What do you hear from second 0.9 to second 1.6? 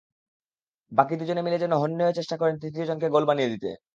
বাকি দুজন মিলে